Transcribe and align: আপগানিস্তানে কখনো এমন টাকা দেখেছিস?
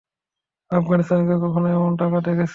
আপগানিস্তানে 0.71 1.35
কখনো 1.45 1.67
এমন 1.69 1.91
টাকা 1.97 2.17
দেখেছিস? 2.19 2.49